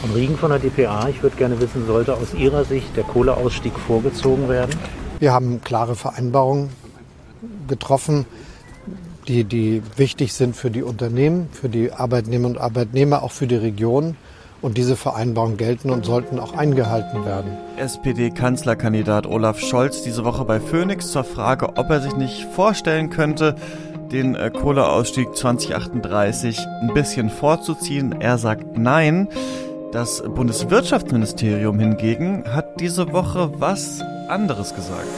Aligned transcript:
Von 0.00 0.12
Riegen 0.12 0.38
von 0.38 0.50
der 0.50 0.58
DPA, 0.58 1.08
ich 1.10 1.22
würde 1.22 1.36
gerne 1.36 1.60
wissen, 1.60 1.86
sollte 1.86 2.14
aus 2.14 2.32
Ihrer 2.32 2.64
Sicht 2.64 2.96
der 2.96 3.04
Kohleausstieg 3.04 3.74
vorgezogen 3.74 4.48
werden? 4.48 4.74
Wir 5.18 5.32
haben 5.32 5.60
klare 5.62 5.94
Vereinbarungen 5.94 6.70
getroffen, 7.68 8.24
die, 9.28 9.44
die 9.44 9.82
wichtig 9.96 10.32
sind 10.32 10.56
für 10.56 10.70
die 10.70 10.82
Unternehmen, 10.82 11.50
für 11.52 11.68
die 11.68 11.92
Arbeitnehmer 11.92 12.48
und 12.48 12.58
Arbeitnehmer, 12.58 13.22
auch 13.22 13.32
für 13.32 13.46
die 13.46 13.56
Region. 13.56 14.16
Und 14.62 14.78
diese 14.78 14.96
Vereinbarungen 14.96 15.56
gelten 15.56 15.90
und 15.90 16.04
sollten 16.04 16.38
auch 16.38 16.54
eingehalten 16.54 17.24
werden. 17.24 17.56
SPD-Kanzlerkandidat 17.78 19.26
Olaf 19.26 19.58
Scholz 19.58 20.02
diese 20.02 20.24
Woche 20.24 20.44
bei 20.44 20.60
Phoenix 20.60 21.12
zur 21.12 21.24
Frage, 21.24 21.76
ob 21.76 21.88
er 21.88 22.00
sich 22.00 22.14
nicht 22.16 22.44
vorstellen 22.44 23.08
könnte, 23.08 23.56
den 24.12 24.34
äh, 24.34 24.50
Kohleausstieg 24.50 25.34
2038 25.34 26.58
ein 26.82 26.92
bisschen 26.92 27.30
vorzuziehen. 27.30 28.20
Er 28.20 28.38
sagt 28.38 28.76
nein. 28.76 29.28
Das 29.92 30.22
Bundeswirtschaftsministerium 30.22 31.80
hingegen 31.80 32.44
hat 32.46 32.80
diese 32.80 33.12
Woche 33.12 33.50
was 33.58 34.00
anderes 34.28 34.72
gesagt. 34.72 35.08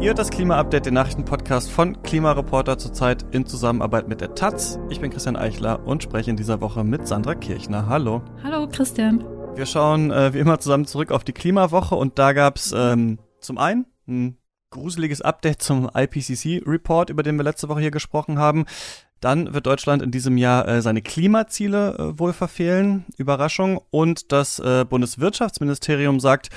Ihr 0.00 0.08
hört 0.08 0.18
das 0.18 0.28
Klima-Update, 0.28 0.84
den 0.84 0.92
Nachrichtenpodcast 0.92 1.70
von 1.70 2.02
Klimareporter 2.02 2.76
zurzeit 2.76 3.24
in 3.30 3.46
Zusammenarbeit 3.46 4.06
mit 4.06 4.20
der 4.20 4.34
Taz. 4.34 4.78
Ich 4.90 5.00
bin 5.00 5.10
Christian 5.10 5.36
Eichler 5.36 5.80
und 5.86 6.02
spreche 6.02 6.28
in 6.28 6.36
dieser 6.36 6.60
Woche 6.60 6.84
mit 6.84 7.08
Sandra 7.08 7.34
Kirchner. 7.34 7.88
Hallo. 7.88 8.20
Hallo 8.42 8.68
Christian. 8.70 9.24
Wir 9.54 9.64
schauen 9.64 10.10
äh, 10.10 10.34
wie 10.34 10.40
immer 10.40 10.60
zusammen 10.60 10.84
zurück 10.84 11.10
auf 11.10 11.24
die 11.24 11.32
Klimawoche 11.32 11.94
und 11.94 12.18
da 12.18 12.34
gab 12.34 12.56
es 12.56 12.74
ähm, 12.76 13.18
zum 13.40 13.56
einen 13.56 13.86
ein 14.06 14.36
gruseliges 14.70 15.22
Update 15.22 15.62
zum 15.62 15.90
IPCC-Report, 15.94 17.10
über 17.10 17.22
den 17.22 17.36
wir 17.36 17.44
letzte 17.44 17.68
Woche 17.68 17.80
hier 17.80 17.90
gesprochen 17.90 18.38
haben. 18.38 18.66
Dann 19.20 19.54
wird 19.54 19.66
Deutschland 19.66 20.02
in 20.02 20.10
diesem 20.10 20.36
Jahr 20.36 20.68
äh, 20.68 20.82
seine 20.82 21.00
Klimaziele 21.00 21.96
äh, 21.96 22.18
wohl 22.18 22.32
verfehlen. 22.32 23.04
Überraschung. 23.16 23.80
Und 23.90 24.32
das 24.32 24.58
äh, 24.58 24.84
Bundeswirtschaftsministerium 24.84 26.20
sagt, 26.20 26.50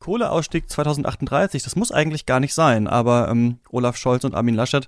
Kohleausstieg 0.00 0.68
2038, 0.68 1.62
das 1.62 1.76
muss 1.76 1.92
eigentlich 1.92 2.26
gar 2.26 2.40
nicht 2.40 2.54
sein, 2.54 2.86
aber 2.88 3.28
ähm, 3.28 3.58
Olaf 3.70 3.96
Scholz 3.96 4.24
und 4.24 4.34
Armin 4.34 4.54
Laschet 4.54 4.86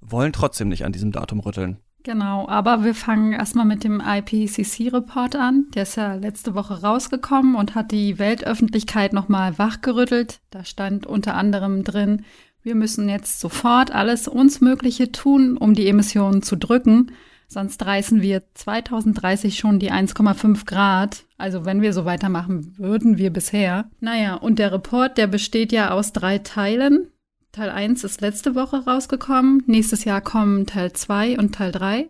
wollen 0.00 0.32
trotzdem 0.32 0.68
nicht 0.68 0.84
an 0.84 0.92
diesem 0.92 1.12
Datum 1.12 1.40
rütteln. 1.40 1.78
Genau, 2.04 2.48
aber 2.48 2.84
wir 2.84 2.94
fangen 2.94 3.32
erstmal 3.32 3.64
mit 3.64 3.84
dem 3.84 4.02
IPCC-Report 4.04 5.36
an. 5.36 5.66
Der 5.74 5.84
ist 5.84 5.96
ja 5.96 6.14
letzte 6.14 6.54
Woche 6.54 6.82
rausgekommen 6.82 7.54
und 7.54 7.74
hat 7.76 7.92
die 7.92 8.18
Weltöffentlichkeit 8.18 9.12
nochmal 9.12 9.56
wachgerüttelt. 9.58 10.40
Da 10.50 10.64
stand 10.64 11.06
unter 11.06 11.34
anderem 11.34 11.84
drin, 11.84 12.24
wir 12.62 12.74
müssen 12.74 13.08
jetzt 13.08 13.40
sofort 13.40 13.92
alles 13.92 14.28
uns 14.28 14.60
Mögliche 14.60 15.10
tun, 15.10 15.56
um 15.56 15.74
die 15.74 15.88
Emissionen 15.88 16.42
zu 16.42 16.56
drücken. 16.56 17.12
Sonst 17.48 17.84
reißen 17.84 18.22
wir 18.22 18.42
2030 18.54 19.58
schon 19.58 19.78
die 19.78 19.92
1,5 19.92 20.64
Grad. 20.64 21.24
Also 21.36 21.64
wenn 21.64 21.82
wir 21.82 21.92
so 21.92 22.04
weitermachen 22.04 22.78
würden 22.78 23.18
wir 23.18 23.30
bisher. 23.30 23.90
Naja, 24.00 24.36
und 24.36 24.58
der 24.58 24.72
Report, 24.72 25.18
der 25.18 25.26
besteht 25.26 25.70
ja 25.70 25.90
aus 25.90 26.12
drei 26.12 26.38
Teilen. 26.38 27.08
Teil 27.52 27.68
1 27.68 28.02
ist 28.04 28.22
letzte 28.22 28.54
Woche 28.54 28.86
rausgekommen. 28.86 29.62
Nächstes 29.66 30.04
Jahr 30.04 30.22
kommen 30.22 30.66
Teil 30.66 30.94
2 30.94 31.38
und 31.38 31.54
Teil 31.54 31.70
3. 31.70 32.08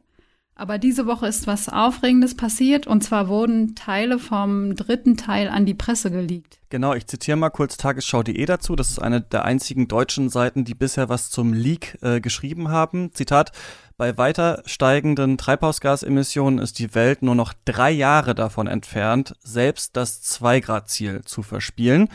Aber 0.55 0.79
diese 0.79 1.07
Woche 1.07 1.27
ist 1.27 1.49
was 1.49 1.69
Aufregendes 1.69 2.37
passiert 2.37 2.87
und 2.87 3.03
zwar 3.03 3.27
wurden 3.27 3.75
Teile 3.75 4.21
vom 4.21 4.77
dritten 4.77 5.17
Teil 5.17 5.49
an 5.49 5.67
die 5.67 5.75
Presse 5.75 6.13
geleakt. 6.13 6.61
Genau, 6.69 6.95
ich 6.95 7.09
zitiere 7.09 7.37
mal 7.37 7.51
kurz 7.51 7.77
tagesschau.de 7.77 8.47
dazu. 8.47 8.77
Das 8.77 8.91
ist 8.91 9.01
eine 9.01 9.21
der 9.21 9.45
einzigen 9.45 9.89
deutschen 9.89 10.29
Seiten, 10.29 10.65
die 10.65 10.75
bisher 10.75 11.09
was 11.09 11.31
zum 11.31 11.53
Leak 11.53 11.99
äh, 12.03 12.21
geschrieben 12.21 12.69
haben. 12.69 13.13
Zitat, 13.13 13.51
bei 13.97 14.17
weiter 14.19 14.63
steigenden 14.65 15.39
Treibhausgasemissionen 15.39 16.61
ist 16.61 16.79
die 16.79 16.95
Welt 16.95 17.23
nur 17.23 17.35
noch 17.35 17.53
drei 17.65 17.91
Jahre 17.91 18.37
davon 18.37 18.69
entfernt, 18.69 19.35
selbst 19.41 19.97
das 19.97 20.23
2-Grad-Ziel 20.23 21.23
zu 21.25 21.43
verspielen. 21.43 22.09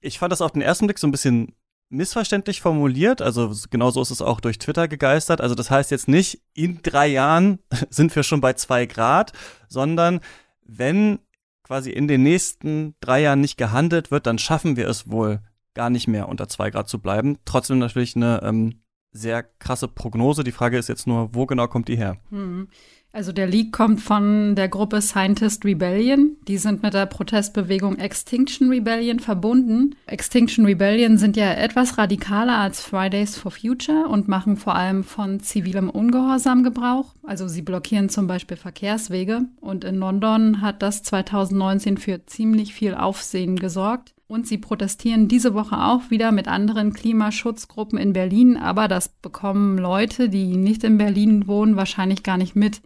Ich 0.00 0.18
fand 0.18 0.32
das 0.32 0.40
auf 0.40 0.52
den 0.52 0.62
ersten 0.62 0.86
Blick 0.86 0.98
so 0.98 1.06
ein 1.06 1.12
bisschen 1.12 1.54
missverständlich 1.94 2.60
formuliert. 2.60 3.22
Also 3.22 3.52
genau 3.70 3.90
so 3.90 4.02
ist 4.02 4.10
es 4.10 4.22
auch 4.22 4.40
durch 4.40 4.58
Twitter 4.58 4.88
gegeistert. 4.88 5.40
Also 5.40 5.54
das 5.54 5.70
heißt 5.70 5.90
jetzt 5.90 6.08
nicht, 6.08 6.42
in 6.52 6.80
drei 6.82 7.06
Jahren 7.06 7.60
sind 7.90 8.14
wir 8.14 8.22
schon 8.22 8.40
bei 8.40 8.52
zwei 8.54 8.86
Grad, 8.86 9.32
sondern 9.68 10.20
wenn 10.64 11.20
quasi 11.62 11.90
in 11.90 12.08
den 12.08 12.22
nächsten 12.22 12.94
drei 13.00 13.22
Jahren 13.22 13.40
nicht 13.40 13.56
gehandelt 13.56 14.10
wird, 14.10 14.26
dann 14.26 14.38
schaffen 14.38 14.76
wir 14.76 14.88
es 14.88 15.10
wohl 15.10 15.40
gar 15.72 15.90
nicht 15.90 16.06
mehr 16.06 16.28
unter 16.28 16.48
zwei 16.48 16.70
Grad 16.70 16.88
zu 16.88 17.00
bleiben. 17.00 17.38
Trotzdem 17.44 17.78
natürlich 17.78 18.16
eine 18.16 18.40
ähm, 18.42 18.82
sehr 19.10 19.42
krasse 19.42 19.88
Prognose. 19.88 20.44
Die 20.44 20.52
Frage 20.52 20.78
ist 20.78 20.88
jetzt 20.88 21.06
nur, 21.06 21.34
wo 21.34 21.46
genau 21.46 21.68
kommt 21.68 21.88
die 21.88 21.96
her? 21.96 22.18
Hm. 22.30 22.68
Also 23.14 23.30
der 23.30 23.46
Leak 23.46 23.70
kommt 23.72 24.00
von 24.00 24.56
der 24.56 24.68
Gruppe 24.68 25.00
Scientist 25.00 25.64
Rebellion. 25.64 26.36
Die 26.48 26.58
sind 26.58 26.82
mit 26.82 26.94
der 26.94 27.06
Protestbewegung 27.06 27.96
Extinction 27.96 28.70
Rebellion 28.70 29.20
verbunden. 29.20 29.94
Extinction 30.06 30.66
Rebellion 30.66 31.16
sind 31.16 31.36
ja 31.36 31.52
etwas 31.52 31.96
radikaler 31.96 32.58
als 32.58 32.80
Fridays 32.80 33.36
for 33.36 33.52
Future 33.52 34.08
und 34.08 34.26
machen 34.26 34.56
vor 34.56 34.74
allem 34.74 35.04
von 35.04 35.38
zivilem 35.38 35.90
Ungehorsam 35.90 36.64
Gebrauch. 36.64 37.14
Also 37.22 37.46
sie 37.46 37.62
blockieren 37.62 38.08
zum 38.08 38.26
Beispiel 38.26 38.56
Verkehrswege. 38.56 39.42
Und 39.60 39.84
in 39.84 39.94
London 39.94 40.60
hat 40.60 40.82
das 40.82 41.04
2019 41.04 41.98
für 41.98 42.26
ziemlich 42.26 42.74
viel 42.74 42.96
Aufsehen 42.96 43.54
gesorgt. 43.54 44.12
Und 44.26 44.48
sie 44.48 44.58
protestieren 44.58 45.28
diese 45.28 45.54
Woche 45.54 45.78
auch 45.78 46.10
wieder 46.10 46.32
mit 46.32 46.48
anderen 46.48 46.92
Klimaschutzgruppen 46.92 47.96
in 47.96 48.12
Berlin, 48.12 48.56
aber 48.56 48.88
das 48.88 49.08
bekommen 49.08 49.78
Leute, 49.78 50.28
die 50.28 50.56
nicht 50.56 50.82
in 50.82 50.98
Berlin 50.98 51.46
wohnen, 51.46 51.76
wahrscheinlich 51.76 52.24
gar 52.24 52.38
nicht 52.38 52.56
mit. 52.56 52.80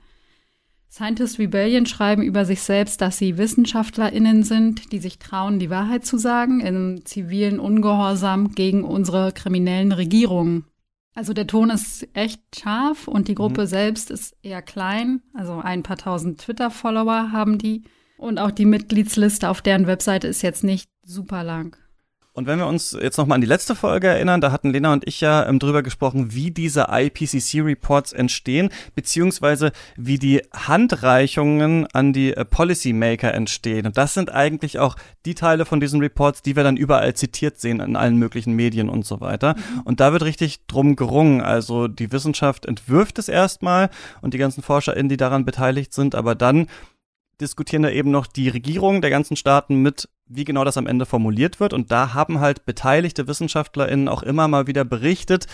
Scientist 0.98 1.38
Rebellion 1.38 1.86
schreiben 1.86 2.22
über 2.22 2.44
sich 2.44 2.60
selbst, 2.60 3.00
dass 3.00 3.18
sie 3.18 3.38
WissenschaftlerInnen 3.38 4.42
sind, 4.42 4.90
die 4.90 4.98
sich 4.98 5.20
trauen, 5.20 5.60
die 5.60 5.70
Wahrheit 5.70 6.04
zu 6.04 6.18
sagen, 6.18 6.58
im 6.58 7.04
zivilen 7.04 7.60
Ungehorsam 7.60 8.56
gegen 8.56 8.82
unsere 8.82 9.30
kriminellen 9.30 9.92
Regierungen. 9.92 10.64
Also 11.14 11.34
der 11.34 11.46
Ton 11.46 11.70
ist 11.70 12.08
echt 12.14 12.40
scharf 12.58 13.06
und 13.06 13.28
die 13.28 13.36
Gruppe 13.36 13.62
mhm. 13.62 13.66
selbst 13.66 14.10
ist 14.10 14.34
eher 14.42 14.60
klein. 14.60 15.22
Also 15.34 15.60
ein 15.60 15.84
paar 15.84 15.98
tausend 15.98 16.40
Twitter-Follower 16.40 17.30
haben 17.30 17.58
die. 17.58 17.84
Und 18.16 18.40
auch 18.40 18.50
die 18.50 18.66
Mitgliedsliste 18.66 19.50
auf 19.50 19.62
deren 19.62 19.86
Webseite 19.86 20.26
ist 20.26 20.42
jetzt 20.42 20.64
nicht 20.64 20.90
super 21.04 21.44
lang. 21.44 21.76
Und 22.38 22.46
wenn 22.46 22.60
wir 22.60 22.68
uns 22.68 22.92
jetzt 22.92 23.16
nochmal 23.16 23.34
an 23.34 23.40
die 23.40 23.48
letzte 23.48 23.74
Folge 23.74 24.06
erinnern, 24.06 24.40
da 24.40 24.52
hatten 24.52 24.70
Lena 24.70 24.92
und 24.92 25.08
ich 25.08 25.20
ja 25.20 25.44
ähm, 25.48 25.58
drüber 25.58 25.82
gesprochen, 25.82 26.34
wie 26.34 26.52
diese 26.52 26.86
IPCC-Reports 26.88 28.12
entstehen, 28.12 28.68
beziehungsweise 28.94 29.72
wie 29.96 30.20
die 30.20 30.42
Handreichungen 30.54 31.88
an 31.92 32.12
die 32.12 32.36
äh, 32.36 32.44
Policymaker 32.44 33.34
entstehen. 33.34 33.86
Und 33.86 33.98
das 33.98 34.14
sind 34.14 34.32
eigentlich 34.32 34.78
auch 34.78 34.94
die 35.26 35.34
Teile 35.34 35.64
von 35.64 35.80
diesen 35.80 35.98
Reports, 35.98 36.40
die 36.42 36.54
wir 36.54 36.62
dann 36.62 36.76
überall 36.76 37.12
zitiert 37.14 37.58
sehen 37.58 37.80
in 37.80 37.96
allen 37.96 38.18
möglichen 38.18 38.52
Medien 38.52 38.88
und 38.88 39.04
so 39.04 39.20
weiter. 39.20 39.56
Mhm. 39.56 39.80
Und 39.80 39.98
da 39.98 40.12
wird 40.12 40.22
richtig 40.22 40.64
drum 40.68 40.94
gerungen. 40.94 41.40
Also 41.40 41.88
die 41.88 42.12
Wissenschaft 42.12 42.66
entwirft 42.66 43.18
es 43.18 43.28
erstmal 43.28 43.90
und 44.22 44.32
die 44.32 44.38
ganzen 44.38 44.62
ForscherInnen, 44.62 45.08
die 45.08 45.16
daran 45.16 45.44
beteiligt 45.44 45.92
sind, 45.92 46.14
aber 46.14 46.36
dann 46.36 46.68
diskutieren 47.40 47.82
da 47.82 47.90
eben 47.90 48.10
noch 48.10 48.26
die 48.26 48.48
Regierungen 48.48 49.00
der 49.00 49.10
ganzen 49.10 49.36
Staaten 49.36 49.76
mit, 49.76 50.08
wie 50.26 50.44
genau 50.44 50.64
das 50.64 50.76
am 50.76 50.86
Ende 50.86 51.06
formuliert 51.06 51.60
wird. 51.60 51.72
Und 51.72 51.90
da 51.90 52.14
haben 52.14 52.40
halt 52.40 52.64
beteiligte 52.64 53.28
WissenschaftlerInnen 53.28 54.08
auch 54.08 54.22
immer 54.22 54.48
mal 54.48 54.66
wieder 54.66 54.84
berichtet, 54.84 55.46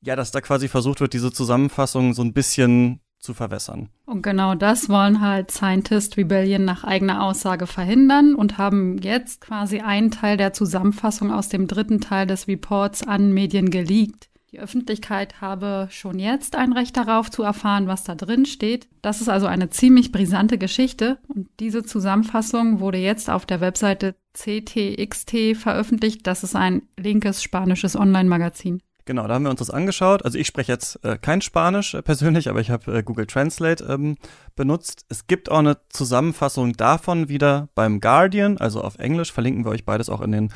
ja, 0.00 0.16
dass 0.16 0.32
da 0.32 0.40
quasi 0.40 0.68
versucht 0.68 1.00
wird, 1.00 1.12
diese 1.12 1.32
Zusammenfassung 1.32 2.12
so 2.12 2.22
ein 2.22 2.32
bisschen 2.32 3.00
zu 3.22 3.34
verwässern. 3.34 3.88
Und 4.04 4.22
genau 4.22 4.54
das 4.56 4.88
wollen 4.88 5.20
halt 5.20 5.52
Scientist 5.52 6.16
Rebellion 6.16 6.64
nach 6.64 6.82
eigener 6.82 7.22
Aussage 7.22 7.68
verhindern 7.68 8.34
und 8.34 8.58
haben 8.58 8.98
jetzt 8.98 9.40
quasi 9.40 9.80
einen 9.80 10.10
Teil 10.10 10.36
der 10.36 10.52
Zusammenfassung 10.52 11.32
aus 11.32 11.48
dem 11.48 11.68
dritten 11.68 12.00
Teil 12.00 12.26
des 12.26 12.48
Reports 12.48 13.06
an 13.06 13.32
Medien 13.32 13.70
geleakt. 13.70 14.28
Die 14.52 14.60
Öffentlichkeit 14.60 15.40
habe 15.40 15.88
schon 15.90 16.18
jetzt 16.18 16.56
ein 16.56 16.74
Recht 16.74 16.94
darauf 16.98 17.30
zu 17.30 17.42
erfahren, 17.42 17.86
was 17.86 18.04
da 18.04 18.14
drin 18.14 18.44
steht. 18.44 18.86
Das 19.00 19.22
ist 19.22 19.30
also 19.30 19.46
eine 19.46 19.70
ziemlich 19.70 20.12
brisante 20.12 20.58
Geschichte 20.58 21.16
und 21.26 21.48
diese 21.58 21.84
Zusammenfassung 21.84 22.78
wurde 22.78 22.98
jetzt 22.98 23.30
auf 23.30 23.46
der 23.46 23.62
Webseite 23.62 24.14
CTXT 24.34 25.56
veröffentlicht. 25.56 26.26
Das 26.26 26.44
ist 26.44 26.54
ein 26.54 26.82
linkes 26.98 27.42
spanisches 27.42 27.96
Online-Magazin. 27.96 28.82
Genau, 29.04 29.26
da 29.26 29.34
haben 29.34 29.44
wir 29.44 29.50
uns 29.50 29.58
das 29.58 29.70
angeschaut. 29.70 30.24
Also 30.24 30.38
ich 30.38 30.46
spreche 30.46 30.70
jetzt 30.70 31.04
äh, 31.04 31.18
kein 31.18 31.40
Spanisch 31.40 31.94
äh, 31.94 32.02
persönlich, 32.02 32.48
aber 32.48 32.60
ich 32.60 32.70
habe 32.70 32.98
äh, 32.98 33.02
Google 33.02 33.26
Translate 33.26 33.84
ähm, 33.84 34.16
benutzt. 34.54 35.06
Es 35.08 35.26
gibt 35.26 35.50
auch 35.50 35.58
eine 35.58 35.78
Zusammenfassung 35.88 36.74
davon 36.74 37.28
wieder 37.28 37.68
beim 37.74 38.00
Guardian, 38.00 38.58
also 38.58 38.80
auf 38.80 38.98
Englisch. 38.98 39.32
Verlinken 39.32 39.64
wir 39.64 39.70
euch 39.70 39.84
beides 39.84 40.08
auch 40.08 40.20
in 40.20 40.30
den 40.30 40.52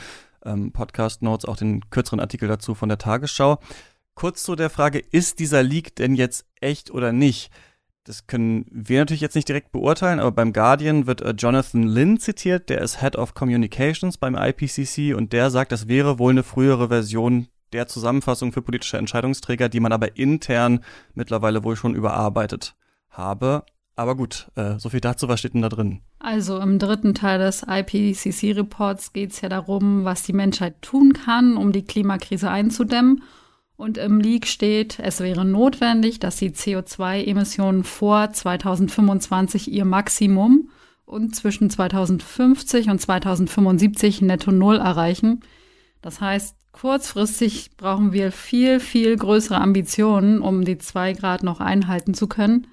ähm, 0.47 0.73
Podcast 0.73 1.23
Notes 1.23 1.45
auch 1.45 1.57
den 1.57 1.91
kürzeren 1.91 2.21
Artikel 2.21 2.49
dazu 2.49 2.75
von 2.75 2.89
der 2.89 2.99
Tagesschau. 2.99 3.59
Kurz 4.15 4.43
zu 4.43 4.57
der 4.57 4.71
Frage, 4.71 4.99
ist 4.99 5.41
dieser 5.41 5.63
Leak 5.63 5.95
denn 5.97 6.15
jetzt 6.15 6.47
echt 6.61 6.91
oder 6.91 7.13
nicht? 7.13 7.51
Das 8.05 8.29
können 8.29 8.65
wir 8.71 9.01
natürlich 9.01 9.21
jetzt 9.21 9.35
nicht 9.35 9.49
direkt 9.49 9.73
beurteilen, 9.73 10.21
aber 10.21 10.31
beim 10.31 10.53
Guardian 10.53 11.07
wird 11.09 11.23
äh, 11.23 11.35
Jonathan 11.37 11.83
Lynn 11.83 12.19
zitiert, 12.21 12.69
der 12.69 12.81
ist 12.81 13.01
Head 13.01 13.17
of 13.17 13.35
Communications 13.35 14.17
beim 14.17 14.37
IPCC 14.37 15.15
und 15.17 15.33
der 15.33 15.51
sagt, 15.51 15.73
das 15.73 15.89
wäre 15.89 16.19
wohl 16.19 16.31
eine 16.31 16.45
frühere 16.45 16.89
Version 16.89 17.49
der 17.73 17.89
Zusammenfassung 17.89 18.53
für 18.53 18.63
politische 18.63 18.97
Entscheidungsträger, 18.97 19.69
die 19.69 19.81
man 19.81 19.93
aber 19.93 20.17
intern 20.17 20.85
mittlerweile 21.15 21.65
wohl 21.65 21.75
schon 21.75 21.97
überarbeitet 21.97 22.77
habe. 23.11 23.65
Aber 23.97 24.15
gut, 24.15 24.51
äh, 24.57 24.79
so 24.79 24.91
viel 24.91 25.01
dazu, 25.01 25.27
was 25.27 25.41
steht 25.41 25.55
denn 25.55 25.63
da 25.63 25.71
drin? 25.71 26.01
Also 26.19 26.59
im 26.61 26.79
dritten 26.79 27.15
Teil 27.15 27.39
des 27.39 27.65
IPCC-Reports 27.67 29.15
geht 29.15 29.33
es 29.33 29.41
ja 29.41 29.49
darum, 29.49 30.05
was 30.05 30.23
die 30.23 30.35
Menschheit 30.35 30.83
tun 30.83 31.15
kann, 31.15 31.57
um 31.57 31.73
die 31.73 31.85
Klimakrise 31.85 32.51
einzudämmen. 32.51 33.23
Und 33.77 33.99
im 33.99 34.21
Leak 34.21 34.47
steht, 34.47 34.99
es 34.99 35.21
wäre 35.21 35.45
notwendig, 35.45 36.19
dass 36.19 36.37
die 36.37 36.51
CO2-Emissionen 36.51 37.85
vor 37.85 38.31
2025 38.33 39.73
ihr 39.73 39.85
Maximum 39.87 40.71
und 41.07 41.35
zwischen 41.35 41.71
2050 41.71 42.91
und 42.91 43.01
2075 43.01 44.23
netto 44.23 44.51
Null 44.51 44.77
erreichen. 44.77 45.41
Das 46.03 46.21
heißt, 46.21 46.55
kurzfristig 46.73 47.77
brauchen 47.77 48.13
wir 48.13 48.31
viel, 48.33 48.81
viel 48.81 49.17
größere 49.17 49.61
Ambitionen, 49.61 50.41
um 50.41 50.65
die 50.65 50.79
zwei 50.79 51.13
Grad 51.15 51.43
noch 51.43 51.61
einhalten 51.61 52.13
zu 52.13 52.27
können. 52.27 52.67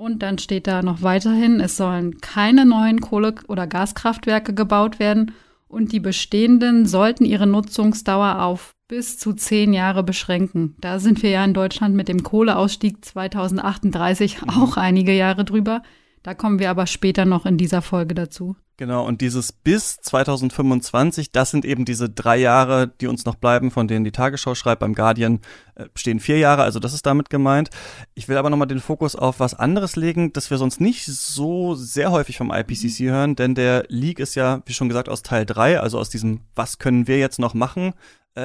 Und 0.00 0.22
dann 0.22 0.38
steht 0.38 0.66
da 0.66 0.80
noch 0.80 1.02
weiterhin, 1.02 1.60
es 1.60 1.76
sollen 1.76 2.22
keine 2.22 2.64
neuen 2.64 3.02
Kohle- 3.02 3.34
oder 3.48 3.66
Gaskraftwerke 3.66 4.54
gebaut 4.54 4.98
werden 4.98 5.32
und 5.68 5.92
die 5.92 6.00
bestehenden 6.00 6.86
sollten 6.86 7.26
ihre 7.26 7.46
Nutzungsdauer 7.46 8.40
auf 8.40 8.74
bis 8.88 9.18
zu 9.18 9.34
zehn 9.34 9.74
Jahre 9.74 10.02
beschränken. 10.02 10.74
Da 10.80 11.00
sind 11.00 11.22
wir 11.22 11.28
ja 11.28 11.44
in 11.44 11.52
Deutschland 11.52 11.94
mit 11.94 12.08
dem 12.08 12.22
Kohleausstieg 12.22 13.04
2038 13.04 14.40
mhm. 14.40 14.48
auch 14.48 14.78
einige 14.78 15.12
Jahre 15.12 15.44
drüber. 15.44 15.82
Da 16.22 16.34
kommen 16.34 16.58
wir 16.58 16.70
aber 16.70 16.86
später 16.86 17.24
noch 17.24 17.46
in 17.46 17.56
dieser 17.56 17.80
Folge 17.80 18.14
dazu. 18.14 18.56
Genau, 18.80 19.06
und 19.06 19.20
dieses 19.20 19.52
bis 19.52 19.98
2025, 19.98 21.32
das 21.32 21.50
sind 21.50 21.66
eben 21.66 21.84
diese 21.84 22.08
drei 22.08 22.38
Jahre, 22.38 22.88
die 22.88 23.08
uns 23.08 23.26
noch 23.26 23.34
bleiben, 23.34 23.70
von 23.70 23.88
denen 23.88 24.06
die 24.06 24.10
Tagesschau 24.10 24.54
schreibt. 24.54 24.80
Beim 24.80 24.94
Guardian 24.94 25.40
äh, 25.74 25.84
stehen 25.94 26.18
vier 26.18 26.38
Jahre, 26.38 26.62
also 26.62 26.78
das 26.78 26.94
ist 26.94 27.04
damit 27.04 27.28
gemeint. 27.28 27.68
Ich 28.14 28.26
will 28.26 28.38
aber 28.38 28.48
nochmal 28.48 28.68
den 28.68 28.80
Fokus 28.80 29.16
auf 29.16 29.38
was 29.38 29.52
anderes 29.52 29.96
legen, 29.96 30.32
das 30.32 30.50
wir 30.50 30.56
sonst 30.56 30.80
nicht 30.80 31.04
so 31.04 31.74
sehr 31.74 32.10
häufig 32.10 32.38
vom 32.38 32.50
IPCC 32.50 33.10
hören, 33.10 33.36
denn 33.36 33.54
der 33.54 33.84
Leak 33.88 34.18
ist 34.18 34.34
ja, 34.34 34.62
wie 34.64 34.72
schon 34.72 34.88
gesagt, 34.88 35.10
aus 35.10 35.22
Teil 35.22 35.44
drei, 35.44 35.78
also 35.78 35.98
aus 35.98 36.08
diesem 36.08 36.40
Was 36.54 36.78
können 36.78 37.06
wir 37.06 37.18
jetzt 37.18 37.38
noch 37.38 37.52
machen 37.52 37.92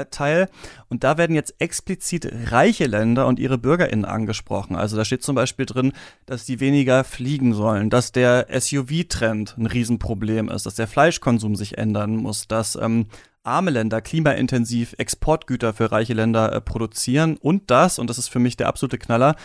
Teil. 0.10 0.50
Und 0.90 1.04
da 1.04 1.18
werden 1.18 1.36
jetzt 1.36 1.56
explizit 1.60 2.28
reiche 2.52 2.86
Länder 2.86 3.28
und 3.28 3.40
ihre 3.40 3.58
BürgerInnen 3.58 4.06
angesprochen. 4.06 4.76
Also 4.76 4.98
da 4.98 5.06
steht 5.06 5.24
zum 5.24 5.36
Beispiel 5.36 5.66
drin, 5.66 5.94
dass 6.26 6.46
die 6.46 6.60
weniger 6.60 7.04
fliegen 7.04 7.54
sollen, 7.54 7.90
dass 7.90 8.12
der 8.12 8.48
SUV-Trend 8.50 9.58
ein 9.58 9.68
Riesenproblem 9.68 10.50
ist, 10.50 10.66
dass 10.66 10.76
der 10.76 10.88
Fleischkonsum 10.88 11.56
sich 11.56 11.78
ändern 11.78 12.16
muss, 12.16 12.48
dass 12.48 12.76
ähm, 12.76 13.08
arme 13.44 13.72
Länder 13.72 14.02
klimaintensiv 14.02 14.96
Exportgüter 14.98 15.74
für 15.74 15.92
reiche 15.92 16.14
Länder 16.14 16.52
äh, 16.52 16.62
produzieren 16.62 17.38
und 17.38 17.70
das, 17.70 18.00
und 18.00 18.10
das 18.10 18.18
ist 18.18 18.30
für 18.30 18.40
mich 18.40 18.58
der 18.58 18.68
absolute 18.68 18.98
Knaller, 18.98 19.36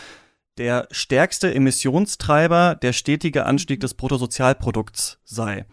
der 0.57 0.87
stärkste 0.91 1.53
Emissionstreiber 1.53 2.75
der 2.75 2.93
stetige 2.93 3.45
Anstieg 3.45 3.79
des 3.79 3.93
Bruttosozialprodukts 3.93 5.19
sei. 5.23 5.65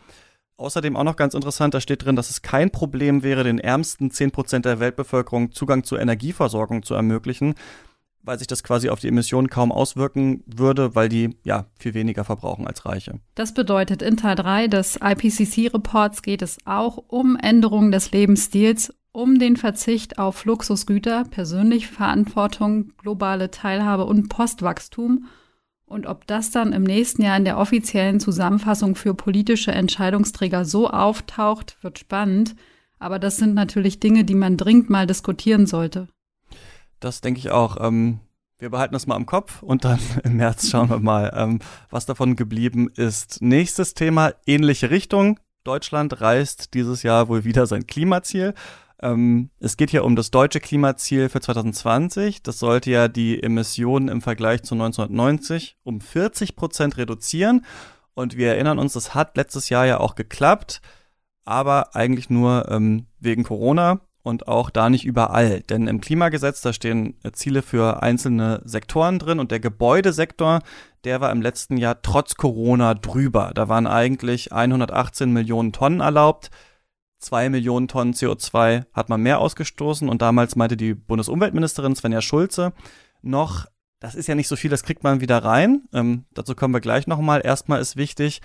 Außerdem 0.58 0.96
auch 0.96 1.04
noch 1.04 1.14
ganz 1.14 1.34
interessant, 1.34 1.72
da 1.72 1.80
steht 1.80 2.04
drin, 2.04 2.16
dass 2.16 2.30
es 2.30 2.42
kein 2.42 2.70
Problem 2.70 3.22
wäre, 3.22 3.44
den 3.44 3.60
ärmsten 3.60 4.10
10% 4.10 4.60
der 4.60 4.80
Weltbevölkerung 4.80 5.52
Zugang 5.52 5.84
zur 5.84 6.00
Energieversorgung 6.00 6.82
zu 6.82 6.94
ermöglichen, 6.94 7.54
weil 8.22 8.38
sich 8.38 8.48
das 8.48 8.64
quasi 8.64 8.88
auf 8.88 8.98
die 8.98 9.06
Emissionen 9.06 9.50
kaum 9.50 9.70
auswirken 9.70 10.42
würde, 10.46 10.96
weil 10.96 11.08
die 11.08 11.36
ja 11.44 11.66
viel 11.78 11.94
weniger 11.94 12.24
verbrauchen 12.24 12.66
als 12.66 12.84
Reiche. 12.84 13.20
Das 13.36 13.54
bedeutet, 13.54 14.02
in 14.02 14.16
Teil 14.16 14.34
3 14.34 14.66
des 14.66 14.98
IPCC-Reports 15.00 16.22
geht 16.22 16.42
es 16.42 16.58
auch 16.64 17.04
um 17.06 17.36
Änderungen 17.36 17.92
des 17.92 18.10
Lebensstils, 18.10 18.92
um 19.12 19.38
den 19.38 19.56
Verzicht 19.56 20.18
auf 20.18 20.44
Luxusgüter, 20.44 21.22
persönliche 21.30 21.86
Verantwortung, 21.86 22.94
globale 22.98 23.52
Teilhabe 23.52 24.06
und 24.06 24.28
Postwachstum– 24.28 25.26
und 25.88 26.06
ob 26.06 26.26
das 26.26 26.50
dann 26.50 26.72
im 26.72 26.84
nächsten 26.84 27.22
Jahr 27.22 27.36
in 27.36 27.44
der 27.44 27.58
offiziellen 27.58 28.20
Zusammenfassung 28.20 28.94
für 28.94 29.14
politische 29.14 29.72
Entscheidungsträger 29.72 30.64
so 30.64 30.88
auftaucht, 30.88 31.78
wird 31.82 31.98
spannend. 31.98 32.54
Aber 32.98 33.18
das 33.18 33.36
sind 33.36 33.54
natürlich 33.54 34.00
Dinge, 34.00 34.24
die 34.24 34.34
man 34.34 34.56
dringend 34.56 34.90
mal 34.90 35.06
diskutieren 35.06 35.66
sollte. 35.66 36.08
Das 37.00 37.20
denke 37.20 37.38
ich 37.38 37.50
auch. 37.50 37.78
Ähm, 37.80 38.20
wir 38.58 38.70
behalten 38.70 38.92
das 38.92 39.06
mal 39.06 39.16
im 39.16 39.26
Kopf 39.26 39.62
und 39.62 39.84
dann 39.84 39.98
im 40.24 40.36
März 40.36 40.68
schauen 40.68 40.90
wir 40.90 40.98
mal, 40.98 41.32
ähm, 41.34 41.60
was 41.90 42.06
davon 42.06 42.36
geblieben 42.36 42.90
ist. 42.94 43.40
Nächstes 43.40 43.94
Thema, 43.94 44.32
ähnliche 44.46 44.90
Richtung. 44.90 45.40
Deutschland 45.64 46.20
reißt 46.20 46.74
dieses 46.74 47.02
Jahr 47.02 47.28
wohl 47.28 47.44
wieder 47.44 47.66
sein 47.66 47.86
Klimaziel. 47.86 48.54
Ähm, 49.00 49.50
es 49.60 49.76
geht 49.76 49.90
hier 49.90 50.04
um 50.04 50.16
das 50.16 50.30
deutsche 50.30 50.60
Klimaziel 50.60 51.28
für 51.28 51.40
2020. 51.40 52.42
Das 52.42 52.58
sollte 52.58 52.90
ja 52.90 53.08
die 53.08 53.42
Emissionen 53.42 54.08
im 54.08 54.22
Vergleich 54.22 54.62
zu 54.62 54.74
1990 54.74 55.76
um 55.84 56.00
40 56.00 56.56
Prozent 56.56 56.96
reduzieren. 56.96 57.64
Und 58.14 58.36
wir 58.36 58.48
erinnern 58.48 58.78
uns, 58.78 58.94
das 58.94 59.14
hat 59.14 59.36
letztes 59.36 59.68
Jahr 59.68 59.86
ja 59.86 60.00
auch 60.00 60.16
geklappt, 60.16 60.80
aber 61.44 61.94
eigentlich 61.94 62.30
nur 62.30 62.68
ähm, 62.68 63.06
wegen 63.20 63.44
Corona 63.44 64.00
und 64.22 64.48
auch 64.48 64.70
da 64.70 64.90
nicht 64.90 65.04
überall. 65.04 65.60
Denn 65.62 65.86
im 65.86 66.00
Klimagesetz, 66.00 66.60
da 66.60 66.72
stehen 66.72 67.16
äh, 67.22 67.30
Ziele 67.30 67.62
für 67.62 68.02
einzelne 68.02 68.60
Sektoren 68.64 69.20
drin 69.20 69.38
und 69.38 69.52
der 69.52 69.60
Gebäudesektor, 69.60 70.60
der 71.04 71.20
war 71.20 71.30
im 71.30 71.40
letzten 71.40 71.76
Jahr 71.76 72.02
trotz 72.02 72.34
Corona 72.34 72.94
drüber. 72.94 73.52
Da 73.54 73.68
waren 73.68 73.86
eigentlich 73.86 74.52
118 74.52 75.32
Millionen 75.32 75.72
Tonnen 75.72 76.00
erlaubt 76.00 76.50
zwei 77.18 77.48
Millionen 77.48 77.88
Tonnen 77.88 78.14
CO2 78.14 78.84
hat 78.92 79.08
man 79.08 79.22
mehr 79.22 79.40
ausgestoßen 79.40 80.08
und 80.08 80.22
damals 80.22 80.56
meinte 80.56 80.76
die 80.76 80.94
Bundesumweltministerin 80.94 81.96
Svenja 81.96 82.22
Schulze 82.22 82.72
noch, 83.22 83.66
das 84.00 84.14
ist 84.14 84.28
ja 84.28 84.34
nicht 84.34 84.48
so 84.48 84.56
viel, 84.56 84.70
das 84.70 84.84
kriegt 84.84 85.02
man 85.02 85.20
wieder 85.20 85.38
rein. 85.38 85.82
Ähm, 85.92 86.24
dazu 86.32 86.54
kommen 86.54 86.74
wir 86.74 86.80
gleich 86.80 87.06
nochmal. 87.06 87.40
Erstmal 87.44 87.80
ist 87.80 87.96
wichtig, 87.96 88.40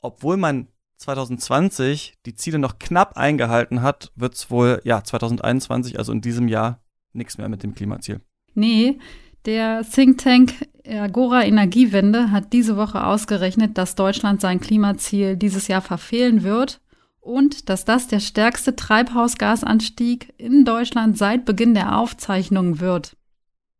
obwohl 0.00 0.36
man 0.36 0.68
2020 0.96 2.14
die 2.24 2.34
Ziele 2.34 2.58
noch 2.58 2.78
knapp 2.78 3.16
eingehalten 3.16 3.82
hat, 3.82 4.12
wird 4.16 4.34
es 4.34 4.50
wohl, 4.50 4.80
ja, 4.84 5.04
2021, 5.04 5.98
also 5.98 6.12
in 6.12 6.20
diesem 6.20 6.48
Jahr, 6.48 6.80
nichts 7.12 7.36
mehr 7.38 7.48
mit 7.48 7.62
dem 7.62 7.74
Klimaziel. 7.74 8.20
Nee, 8.54 8.98
der 9.44 9.82
Think 9.82 10.18
Tank 10.18 10.54
Agora 10.86 11.44
Energiewende 11.44 12.30
hat 12.30 12.52
diese 12.52 12.76
Woche 12.76 13.04
ausgerechnet, 13.04 13.76
dass 13.76 13.94
Deutschland 13.94 14.40
sein 14.40 14.60
Klimaziel 14.60 15.36
dieses 15.36 15.68
Jahr 15.68 15.82
verfehlen 15.82 16.42
wird 16.42 16.80
und 17.22 17.70
dass 17.70 17.84
das 17.86 18.08
der 18.08 18.20
stärkste 18.20 18.76
Treibhausgasanstieg 18.76 20.34
in 20.36 20.64
Deutschland 20.64 21.16
seit 21.16 21.44
Beginn 21.44 21.72
der 21.72 21.96
Aufzeichnung 21.96 22.80
wird, 22.80 23.16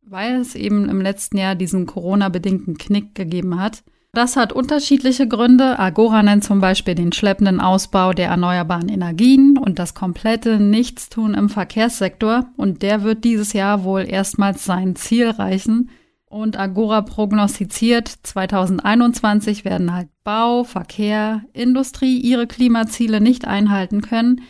weil 0.01 0.35
es 0.35 0.55
eben 0.55 0.89
im 0.89 1.01
letzten 1.01 1.37
Jahr 1.37 1.53
diesen 1.53 1.85
Corona-bedingten 1.85 2.77
Knick 2.77 3.13
gegeben 3.13 3.59
hat. 3.59 3.83
Das 4.13 4.37
hat 4.37 4.53
unterschiedliche 4.53 5.27
Gründe. 5.27 5.77
Agora 5.77 6.23
nennt 6.23 6.43
zum 6.43 6.61
Beispiel 6.61 6.95
den 6.95 7.11
schleppenden 7.11 7.59
Ausbau 7.59 8.13
der 8.13 8.27
erneuerbaren 8.27 8.87
Energien 8.87 9.57
und 9.57 9.79
das 9.79 9.95
komplette 9.95 10.59
Nichtstun 10.59 11.33
im 11.33 11.49
Verkehrssektor. 11.49 12.45
Und 12.55 12.83
der 12.83 13.01
wird 13.01 13.23
dieses 13.23 13.53
Jahr 13.53 13.83
wohl 13.83 14.07
erstmals 14.07 14.65
sein 14.65 14.95
Ziel 14.95 15.31
reichen. 15.31 15.89
Und 16.33 16.57
Agora 16.57 17.03
prognostiziert, 17.03 18.07
2021 18.07 19.65
werden 19.65 19.93
halt 19.93 20.09
Bau, 20.23 20.63
Verkehr, 20.63 21.43
Industrie 21.53 22.17
ihre 22.17 22.47
Klimaziele 22.47 23.21
nicht 23.21 23.45
einhalten 23.45 24.01
können. 24.01 24.41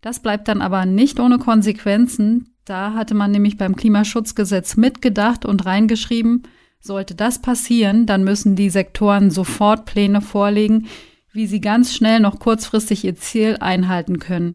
Das 0.00 0.20
bleibt 0.20 0.48
dann 0.48 0.62
aber 0.62 0.86
nicht 0.86 1.20
ohne 1.20 1.36
Konsequenzen. 1.36 2.54
Da 2.64 2.94
hatte 2.94 3.12
man 3.12 3.30
nämlich 3.30 3.58
beim 3.58 3.76
Klimaschutzgesetz 3.76 4.78
mitgedacht 4.78 5.44
und 5.44 5.66
reingeschrieben, 5.66 6.44
sollte 6.80 7.14
das 7.14 7.42
passieren, 7.42 8.06
dann 8.06 8.24
müssen 8.24 8.56
die 8.56 8.70
Sektoren 8.70 9.30
sofort 9.30 9.84
Pläne 9.84 10.22
vorlegen, 10.22 10.86
wie 11.34 11.46
sie 11.46 11.60
ganz 11.60 11.92
schnell 11.92 12.20
noch 12.20 12.38
kurzfristig 12.38 13.04
ihr 13.04 13.16
Ziel 13.16 13.58
einhalten 13.60 14.18
können. 14.18 14.54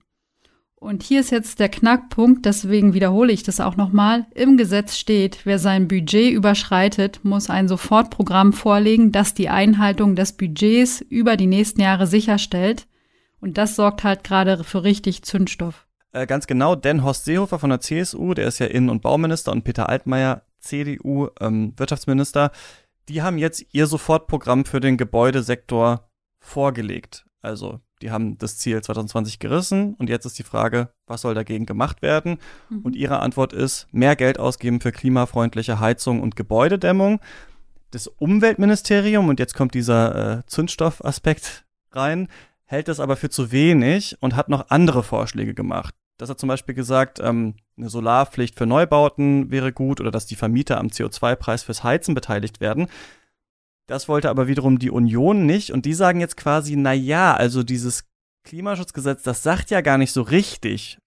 Und 0.83 1.01
hier 1.01 1.21
ist 1.21 1.31
jetzt 1.31 1.61
der 1.61 1.69
Knackpunkt, 1.69 2.45
deswegen 2.45 2.93
wiederhole 2.93 3.31
ich 3.31 3.41
das 3.41 3.61
auch 3.61 3.77
nochmal. 3.77 4.25
Im 4.35 4.57
Gesetz 4.57 4.97
steht, 4.97 5.45
wer 5.45 5.57
sein 5.57 5.87
Budget 5.87 6.33
überschreitet, 6.33 7.21
muss 7.23 7.49
ein 7.49 7.69
Sofortprogramm 7.69 8.51
vorlegen, 8.51 9.13
das 9.13 9.33
die 9.33 9.47
Einhaltung 9.47 10.17
des 10.17 10.33
Budgets 10.33 10.99
über 10.99 11.37
die 11.37 11.47
nächsten 11.47 11.79
Jahre 11.79 12.05
sicherstellt. 12.05 12.85
Und 13.39 13.57
das 13.57 13.77
sorgt 13.77 14.03
halt 14.03 14.25
gerade 14.25 14.65
für 14.65 14.83
richtig 14.83 15.23
Zündstoff. 15.23 15.87
Äh, 16.11 16.27
ganz 16.27 16.47
genau, 16.47 16.75
denn 16.75 17.01
Horst 17.01 17.23
Seehofer 17.23 17.59
von 17.59 17.69
der 17.69 17.79
CSU, 17.79 18.33
der 18.33 18.49
ist 18.49 18.59
ja 18.59 18.65
Innen- 18.65 18.89
und 18.89 19.01
Bauminister, 19.01 19.53
und 19.53 19.63
Peter 19.63 19.87
Altmaier, 19.87 20.41
CDU, 20.59 21.29
ähm, 21.39 21.71
Wirtschaftsminister, 21.77 22.51
die 23.07 23.21
haben 23.21 23.37
jetzt 23.37 23.65
ihr 23.71 23.87
Sofortprogramm 23.87 24.65
für 24.65 24.81
den 24.81 24.97
Gebäudesektor 24.97 26.09
vorgelegt. 26.41 27.25
Also 27.41 27.79
die 28.03 28.11
haben 28.11 28.37
das 28.37 28.57
Ziel 28.57 28.81
2020 28.81 29.39
gerissen 29.39 29.95
und 29.95 30.09
jetzt 30.09 30.25
ist 30.25 30.37
die 30.37 30.43
Frage, 30.43 30.89
was 31.07 31.21
soll 31.21 31.33
dagegen 31.33 31.65
gemacht 31.65 32.01
werden? 32.01 32.37
Mhm. 32.69 32.79
Und 32.81 32.95
ihre 32.97 33.21
Antwort 33.21 33.53
ist, 33.53 33.87
mehr 33.93 34.17
Geld 34.17 34.39
ausgeben 34.39 34.81
für 34.81 34.91
klimafreundliche 34.91 35.79
Heizung 35.79 36.21
und 36.21 36.35
Gebäudedämmung. 36.35 37.21
Das 37.91 38.07
Umweltministerium, 38.07 39.29
und 39.29 39.39
jetzt 39.39 39.55
kommt 39.55 39.73
dieser 39.73 40.39
äh, 40.39 40.45
Zündstoffaspekt 40.47 41.63
rein, 41.91 42.27
hält 42.65 42.89
das 42.89 42.99
aber 42.99 43.15
für 43.15 43.29
zu 43.29 43.51
wenig 43.53 44.17
und 44.19 44.35
hat 44.35 44.49
noch 44.49 44.69
andere 44.69 45.01
Vorschläge 45.01 45.53
gemacht. 45.53 45.95
Das 46.17 46.29
hat 46.29 46.39
zum 46.39 46.49
Beispiel 46.49 46.75
gesagt, 46.75 47.19
ähm, 47.21 47.55
eine 47.77 47.89
Solarpflicht 47.89 48.57
für 48.57 48.65
Neubauten 48.65 49.49
wäre 49.49 49.71
gut 49.71 50.01
oder 50.01 50.11
dass 50.11 50.25
die 50.25 50.35
Vermieter 50.35 50.77
am 50.77 50.87
CO2-Preis 50.87 51.63
fürs 51.63 51.83
Heizen 51.83 52.15
beteiligt 52.15 52.59
werden. 52.59 52.87
Das 53.87 54.07
wollte 54.07 54.29
aber 54.29 54.47
wiederum 54.47 54.79
die 54.79 54.91
Union 54.91 55.45
nicht 55.45 55.71
und 55.71 55.85
die 55.85 55.93
sagen 55.93 56.19
jetzt 56.19 56.37
quasi, 56.37 56.75
na 56.75 56.93
ja, 56.93 57.33
also 57.33 57.63
dieses 57.63 58.05
Klimaschutzgesetz, 58.45 59.23
das 59.23 59.43
sagt 59.43 59.71
ja 59.71 59.81
gar 59.81 59.97
nicht 59.97 60.11
so 60.11 60.21
richtig, 60.21 60.99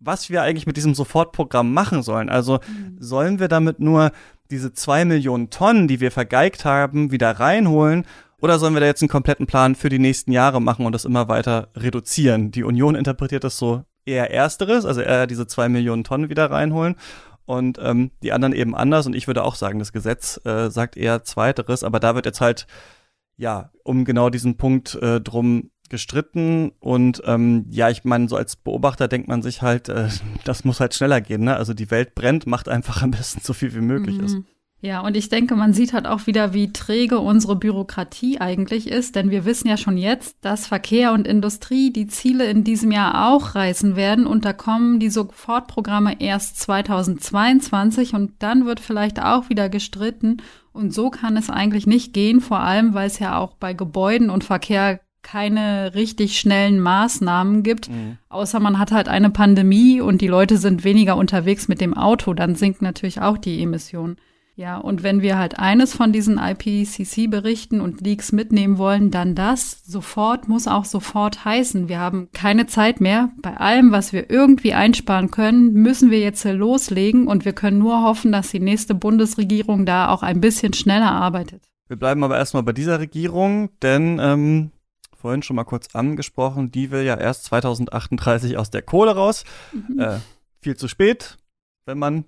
was 0.00 0.30
wir 0.30 0.42
eigentlich 0.42 0.66
mit 0.66 0.76
diesem 0.76 0.94
Sofortprogramm 0.94 1.72
machen 1.72 2.02
sollen. 2.02 2.28
Also 2.28 2.60
mhm. 2.66 2.96
sollen 2.98 3.38
wir 3.38 3.48
damit 3.48 3.80
nur 3.80 4.10
diese 4.50 4.72
zwei 4.72 5.04
Millionen 5.04 5.50
Tonnen, 5.50 5.88
die 5.88 6.00
wir 6.00 6.10
vergeigt 6.10 6.64
haben, 6.64 7.10
wieder 7.10 7.30
reinholen 7.30 8.04
oder 8.40 8.58
sollen 8.58 8.74
wir 8.74 8.80
da 8.80 8.86
jetzt 8.86 9.02
einen 9.02 9.08
kompletten 9.08 9.46
Plan 9.46 9.74
für 9.74 9.88
die 9.88 9.98
nächsten 9.98 10.32
Jahre 10.32 10.60
machen 10.60 10.86
und 10.86 10.92
das 10.92 11.04
immer 11.04 11.28
weiter 11.28 11.68
reduzieren? 11.76 12.50
Die 12.50 12.64
Union 12.64 12.94
interpretiert 12.94 13.44
das 13.44 13.56
so 13.56 13.84
eher 14.04 14.30
ersteres, 14.30 14.84
also 14.84 15.00
eher 15.00 15.26
diese 15.26 15.46
zwei 15.46 15.68
Millionen 15.68 16.04
Tonnen 16.04 16.28
wieder 16.28 16.50
reinholen 16.50 16.96
und 17.46 17.78
ähm, 17.80 18.10
die 18.22 18.32
anderen 18.32 18.54
eben 18.54 18.74
anders. 18.74 19.06
Und 19.06 19.14
ich 19.14 19.26
würde 19.26 19.44
auch 19.44 19.54
sagen, 19.54 19.78
das 19.78 19.92
Gesetz 19.92 20.40
äh, 20.44 20.70
sagt 20.70 20.96
eher 20.96 21.24
zweiteres, 21.24 21.84
aber 21.84 22.00
da 22.00 22.14
wird 22.14 22.26
jetzt 22.26 22.40
halt 22.40 22.66
ja 23.36 23.70
um 23.82 24.04
genau 24.04 24.30
diesen 24.30 24.56
Punkt 24.56 24.94
äh, 24.96 25.20
drum 25.20 25.70
gestritten 25.90 26.72
und 26.80 27.22
ähm, 27.26 27.66
ja, 27.68 27.90
ich 27.90 28.04
meine, 28.04 28.28
so 28.28 28.36
als 28.36 28.56
Beobachter 28.56 29.06
denkt 29.06 29.28
man 29.28 29.42
sich 29.42 29.62
halt, 29.62 29.88
äh, 29.88 30.08
das 30.44 30.64
muss 30.64 30.80
halt 30.80 30.94
schneller 30.94 31.20
gehen, 31.20 31.44
ne? 31.44 31.56
Also 31.56 31.74
die 31.74 31.90
Welt 31.90 32.14
brennt, 32.14 32.46
macht 32.46 32.68
einfach 32.68 33.02
am 33.02 33.10
besten 33.10 33.40
so 33.42 33.52
viel 33.52 33.74
wie 33.74 33.80
möglich 33.80 34.18
mhm. 34.18 34.24
ist. 34.24 34.36
Ja, 34.80 35.00
und 35.00 35.16
ich 35.16 35.30
denke, 35.30 35.56
man 35.56 35.72
sieht 35.72 35.94
halt 35.94 36.06
auch 36.06 36.26
wieder, 36.26 36.52
wie 36.52 36.70
träge 36.70 37.18
unsere 37.18 37.56
Bürokratie 37.56 38.38
eigentlich 38.38 38.86
ist, 38.86 39.16
denn 39.16 39.30
wir 39.30 39.46
wissen 39.46 39.66
ja 39.66 39.78
schon 39.78 39.96
jetzt, 39.96 40.36
dass 40.42 40.66
Verkehr 40.66 41.12
und 41.12 41.26
Industrie 41.26 41.90
die 41.90 42.06
Ziele 42.06 42.44
in 42.44 42.64
diesem 42.64 42.92
Jahr 42.92 43.30
auch 43.30 43.54
reißen 43.54 43.96
werden 43.96 44.26
und 44.26 44.44
da 44.44 44.52
kommen 44.52 45.00
die 45.00 45.08
Sofortprogramme 45.08 46.20
erst 46.20 46.60
2022 46.60 48.12
und 48.12 48.32
dann 48.40 48.66
wird 48.66 48.78
vielleicht 48.78 49.22
auch 49.22 49.48
wieder 49.48 49.70
gestritten 49.70 50.42
und 50.72 50.92
so 50.92 51.08
kann 51.08 51.38
es 51.38 51.48
eigentlich 51.48 51.86
nicht 51.86 52.12
gehen, 52.12 52.42
vor 52.42 52.60
allem 52.60 52.92
weil 52.92 53.06
es 53.06 53.18
ja 53.18 53.38
auch 53.38 53.54
bei 53.54 53.72
Gebäuden 53.72 54.28
und 54.28 54.44
Verkehr 54.44 55.00
keine 55.22 55.94
richtig 55.94 56.38
schnellen 56.38 56.78
Maßnahmen 56.78 57.62
gibt, 57.62 57.88
mhm. 57.88 58.18
außer 58.28 58.60
man 58.60 58.78
hat 58.78 58.92
halt 58.92 59.08
eine 59.08 59.30
Pandemie 59.30 60.02
und 60.02 60.20
die 60.20 60.28
Leute 60.28 60.58
sind 60.58 60.84
weniger 60.84 61.16
unterwegs 61.16 61.68
mit 61.68 61.80
dem 61.80 61.94
Auto, 61.94 62.34
dann 62.34 62.54
sinkt 62.54 62.82
natürlich 62.82 63.22
auch 63.22 63.38
die 63.38 63.62
Emission. 63.62 64.16
Ja, 64.56 64.76
und 64.76 65.02
wenn 65.02 65.20
wir 65.20 65.36
halt 65.36 65.58
eines 65.58 65.94
von 65.94 66.12
diesen 66.12 66.38
IPCC-Berichten 66.38 67.80
und 67.80 68.00
Leaks 68.00 68.30
mitnehmen 68.30 68.78
wollen, 68.78 69.10
dann 69.10 69.34
das. 69.34 69.82
Sofort 69.84 70.46
muss 70.46 70.68
auch 70.68 70.84
sofort 70.84 71.44
heißen. 71.44 71.88
Wir 71.88 71.98
haben 71.98 72.28
keine 72.32 72.66
Zeit 72.66 73.00
mehr. 73.00 73.30
Bei 73.42 73.56
allem, 73.56 73.90
was 73.90 74.12
wir 74.12 74.30
irgendwie 74.30 74.72
einsparen 74.72 75.32
können, 75.32 75.72
müssen 75.72 76.12
wir 76.12 76.20
jetzt 76.20 76.44
loslegen 76.44 77.26
und 77.26 77.44
wir 77.44 77.52
können 77.52 77.78
nur 77.78 78.02
hoffen, 78.02 78.30
dass 78.30 78.52
die 78.52 78.60
nächste 78.60 78.94
Bundesregierung 78.94 79.86
da 79.86 80.08
auch 80.08 80.22
ein 80.22 80.40
bisschen 80.40 80.72
schneller 80.72 81.10
arbeitet. 81.10 81.64
Wir 81.88 81.96
bleiben 81.96 82.22
aber 82.22 82.38
erstmal 82.38 82.62
bei 82.62 82.72
dieser 82.72 83.00
Regierung, 83.00 83.70
denn 83.82 84.20
ähm, 84.22 84.70
vorhin 85.16 85.42
schon 85.42 85.56
mal 85.56 85.64
kurz 85.64 85.96
angesprochen, 85.96 86.70
die 86.70 86.92
will 86.92 87.02
ja 87.02 87.18
erst 87.18 87.44
2038 87.46 88.56
aus 88.56 88.70
der 88.70 88.82
Kohle 88.82 89.16
raus. 89.16 89.44
Mhm. 89.72 89.98
Äh, 89.98 90.20
viel 90.60 90.76
zu 90.76 90.86
spät, 90.86 91.38
wenn 91.86 91.98
man 91.98 92.24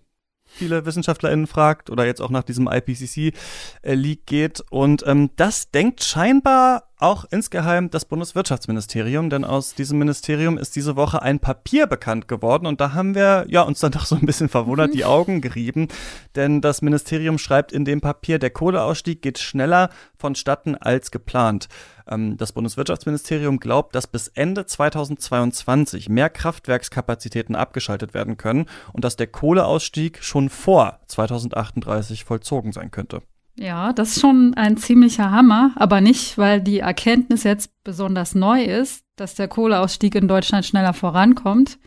viele 0.47 0.87
WissenschaftlerInnen 0.87 1.47
fragt 1.47 1.91
oder 1.91 2.07
jetzt 2.07 2.21
auch 2.21 2.31
nach 2.31 2.45
diesem 2.45 2.69
IPCC-Leak 2.69 4.27
geht. 4.27 4.65
Und 4.71 5.05
ähm, 5.07 5.31
das 5.37 5.71
denkt 5.71 6.03
scheinbar 6.03 6.85
auch 6.99 7.25
insgeheim 7.31 7.91
das 7.91 8.05
Bundeswirtschaftsministerium, 8.05 9.29
denn 9.29 9.45
aus 9.45 9.75
diesem 9.75 9.99
Ministerium 9.99 10.57
ist 10.57 10.77
diese 10.77 10.97
Woche 10.97 11.21
ein 11.21 11.41
Papier 11.41 11.87
bekannt 11.87 12.27
geworden 12.27 12.67
und 12.67 12.81
da 12.81 12.95
haben 12.95 13.15
wir 13.15 13.45
ja 13.49 13.63
uns 13.63 13.81
dann 13.81 13.93
doch 13.93 14.07
so 14.07 14.17
ein 14.17 14.25
bisschen 14.27 14.49
verwundert 14.49 14.95
die 14.95 15.05
Augen 15.05 15.41
gerieben, 15.41 15.89
denn 16.35 16.61
das 16.61 16.83
Ministerium 16.83 17.39
schreibt 17.39 17.73
in 17.73 17.85
dem 17.85 18.01
Papier, 18.01 18.39
der 18.39 18.51
Kohleausstieg 18.51 19.21
geht 19.21 19.39
schneller 19.39 19.91
vonstatten 20.17 20.75
als 20.75 21.11
geplant. 21.11 21.69
Ähm, 22.09 22.37
das 22.37 22.53
Bundeswirtschaftsministerium 22.53 23.61
glaubt, 23.61 23.95
dass 23.95 24.07
bis 24.07 24.29
Ende 24.29 24.65
2022 24.65 26.09
mehr 26.09 26.31
Kraftwerkskapazitäten 26.31 27.57
abgeschaltet 27.57 28.15
werden 28.15 28.37
können 28.37 28.67
und 28.93 29.05
dass 29.05 29.17
der 29.17 29.27
Kohleausstieg 29.27 30.23
schon 30.23 30.49
vor 30.49 31.01
2038 31.09 32.25
vollzogen 32.25 32.73
sein 32.73 32.91
könnte. 32.91 33.23
Ja, 33.59 33.93
das 33.93 34.11
ist 34.11 34.21
schon 34.21 34.53
ein 34.55 34.77
ziemlicher 34.77 35.31
Hammer, 35.31 35.73
aber 35.77 36.01
nicht, 36.03 36.37
weil 36.37 36.61
die 36.61 36.81
Erkenntnis 36.81 37.43
jetzt 37.43 37.71
besonders 37.85 38.35
neu 38.35 38.63
ist, 38.63 39.05
dass 39.17 39.35
der 39.35 39.49
Kohleausstieg 39.49 40.15
in 40.15 40.29
Deutschland 40.29 40.67
schneller 40.67 40.93
vorankommt. 40.93 41.79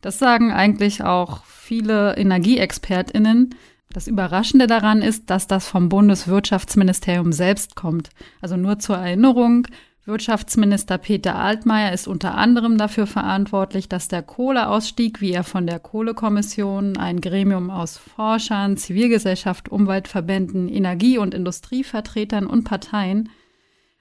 Das 0.00 0.18
sagen 0.18 0.52
eigentlich 0.52 1.04
auch 1.04 1.44
viele 1.44 2.16
Energieexpertinnen, 2.16 3.54
das 3.94 4.08
Überraschende 4.08 4.66
daran 4.66 5.02
ist, 5.02 5.30
dass 5.30 5.46
das 5.46 5.68
vom 5.68 5.88
Bundeswirtschaftsministerium 5.88 7.32
selbst 7.32 7.76
kommt. 7.76 8.10
Also 8.40 8.56
nur 8.56 8.80
zur 8.80 8.96
Erinnerung, 8.96 9.68
Wirtschaftsminister 10.06 10.98
Peter 10.98 11.36
Altmaier 11.36 11.92
ist 11.92 12.06
unter 12.06 12.34
anderem 12.34 12.76
dafür 12.76 13.06
verantwortlich, 13.06 13.88
dass 13.88 14.06
der 14.06 14.22
Kohleausstieg, 14.22 15.22
wie 15.22 15.32
er 15.32 15.44
von 15.44 15.66
der 15.66 15.78
Kohlekommission, 15.78 16.98
ein 16.98 17.22
Gremium 17.22 17.70
aus 17.70 17.96
Forschern, 17.96 18.76
Zivilgesellschaft, 18.76 19.70
Umweltverbänden, 19.70 20.68
Energie- 20.68 21.16
und 21.16 21.32
Industrievertretern 21.32 22.46
und 22.46 22.64
Parteien, 22.64 23.30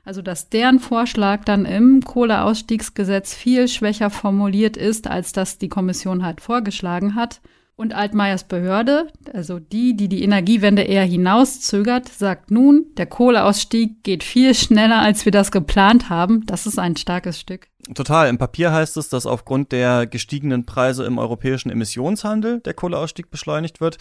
also 0.03 0.21
dass 0.21 0.49
deren 0.49 0.79
Vorschlag 0.79 1.45
dann 1.45 1.63
im 1.63 2.01
Kohleausstiegsgesetz 2.03 3.33
viel 3.33 3.69
schwächer 3.69 4.09
formuliert 4.09 4.75
ist, 4.75 5.07
als 5.07 5.31
das 5.31 5.57
die 5.57 5.69
Kommission 5.69 6.25
halt 6.25 6.41
vorgeschlagen 6.41 7.15
hat– 7.15 7.39
und 7.75 7.93
Altmaiers 7.93 8.43
Behörde, 8.43 9.07
also 9.33 9.59
die, 9.59 9.95
die 9.95 10.07
die 10.07 10.23
Energiewende 10.23 10.83
eher 10.83 11.05
hinauszögert, 11.05 12.07
sagt 12.07 12.51
nun, 12.51 12.85
der 12.97 13.07
Kohleausstieg 13.07 14.03
geht 14.03 14.23
viel 14.23 14.53
schneller, 14.53 15.01
als 15.01 15.25
wir 15.25 15.31
das 15.31 15.51
geplant 15.51 16.09
haben. 16.09 16.45
Das 16.45 16.67
ist 16.67 16.77
ein 16.77 16.95
starkes 16.95 17.39
Stück. 17.39 17.67
Total. 17.95 18.29
Im 18.29 18.37
Papier 18.37 18.71
heißt 18.71 18.95
es, 18.97 19.09
dass 19.09 19.25
aufgrund 19.25 19.71
der 19.71 20.05
gestiegenen 20.05 20.65
Preise 20.65 21.03
im 21.03 21.17
europäischen 21.17 21.69
Emissionshandel 21.69 22.61
der 22.61 22.73
Kohleausstieg 22.73 23.29
beschleunigt 23.29 23.81
wird. 23.81 23.97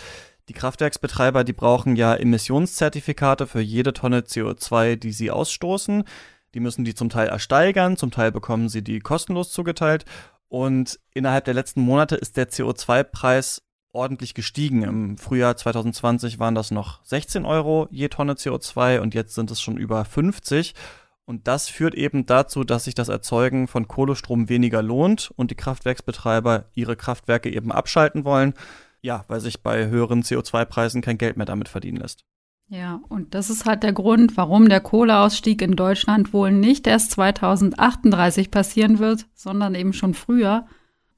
Die 0.49 0.52
Kraftwerksbetreiber, 0.52 1.43
die 1.43 1.52
brauchen 1.52 1.97
ja 1.97 2.14
Emissionszertifikate 2.14 3.47
für 3.47 3.61
jede 3.61 3.93
Tonne 3.93 4.21
CO2, 4.21 4.97
die 4.97 5.12
sie 5.12 5.31
ausstoßen. 5.31 6.05
Die 6.55 6.61
müssen 6.61 6.85
die 6.85 6.95
zum 6.95 7.09
Teil 7.09 7.29
ersteigern, 7.29 7.97
zum 7.97 8.11
Teil 8.11 8.31
bekommen 8.31 8.69
sie 8.69 8.83
die 8.83 9.00
kostenlos 9.00 9.50
zugeteilt. 9.52 10.05
Und 10.53 11.01
innerhalb 11.15 11.47
der 11.47 11.55
letzten 11.55 11.81
Monate 11.81 12.15
ist 12.15 12.37
der 12.37 12.51
CO2-Preis 12.51 13.63
ordentlich 13.95 14.35
gestiegen. 14.35 14.83
Im 14.83 15.17
Frühjahr 15.17 15.57
2020 15.57 16.41
waren 16.41 16.55
das 16.55 16.71
noch 16.71 17.03
16 17.05 17.47
Euro 17.47 17.89
je 17.91 18.09
Tonne 18.09 18.35
CO2 18.35 19.01
und 19.01 19.15
jetzt 19.15 19.35
sind 19.35 19.51
es 19.51 19.63
schon 19.63 19.79
über 19.79 20.05
50. 20.05 20.75
Und 21.25 21.49
das 21.49 21.71
führt 21.71 21.95
eben 21.95 22.27
dazu, 22.27 22.65
dass 22.65 22.85
sich 22.85 22.95
das 22.95 23.09
Erzeugen 23.09 23.67
von 23.67 23.89
Kohlestrom 23.89 24.51
weniger 24.51 24.83
lohnt 24.83 25.33
und 25.37 25.51
die 25.51 25.55
Kraftwerksbetreiber 25.55 26.67
ihre 26.75 26.97
Kraftwerke 26.97 27.51
eben 27.51 27.73
abschalten 27.73 28.27
wollen. 28.27 28.53
Ja, 29.01 29.25
weil 29.29 29.41
sich 29.41 29.63
bei 29.63 29.87
höheren 29.87 30.23
CO2-Preisen 30.23 31.01
kein 31.01 31.17
Geld 31.17 31.39
mehr 31.39 31.47
damit 31.47 31.71
verdienen 31.71 31.97
lässt. 31.97 32.27
Ja, 32.73 33.02
und 33.11 33.35
das 33.35 33.50
ist 33.50 33.67
halt 33.67 33.83
der 33.83 33.93
Grund, 33.93 34.38
warum 34.38 34.67
der 34.67 34.81
Kohleausstieg 34.81 35.61
in 35.61 35.76
Deutschland 35.76 36.33
wohl 36.33 36.50
nicht 36.50 36.87
erst 36.87 37.11
2038 37.11 38.50
passieren 38.50 38.99
wird, 38.99 39.26
sondern 39.35 39.75
eben 39.75 39.93
schon 39.93 40.14
früher. 40.14 40.64